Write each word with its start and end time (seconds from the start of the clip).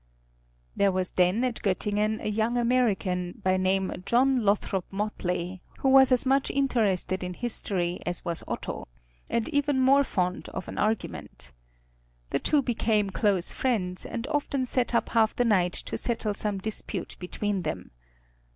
There 0.75 0.91
was 0.91 1.11
then 1.11 1.43
at 1.43 1.61
Göttingen 1.61 2.23
a 2.23 2.27
young 2.27 2.57
American, 2.57 3.39
by 3.43 3.55
name 3.55 4.01
John 4.03 4.43
Lothrop 4.43 4.85
Motley, 4.91 5.61
who 5.77 5.89
was 5.89 6.11
as 6.11 6.25
much 6.25 6.49
interested 6.49 7.23
in 7.23 7.35
history 7.35 7.99
as 8.03 8.25
was 8.25 8.43
Otto, 8.47 8.87
and 9.29 9.47
even 9.49 9.79
more 9.79 10.03
fond 10.03 10.49
of 10.49 10.67
an 10.67 10.79
argument. 10.79 11.53
The 12.31 12.39
two 12.39 12.63
became 12.63 13.11
close 13.11 13.51
friends, 13.51 14.03
and 14.07 14.25
often 14.25 14.65
sat 14.65 14.95
up 14.95 15.09
half 15.09 15.35
the 15.35 15.45
night 15.45 15.73
to 15.73 15.99
settle 15.99 16.33
some 16.33 16.57
dispute 16.57 17.15
between 17.19 17.61
them. 17.61 17.91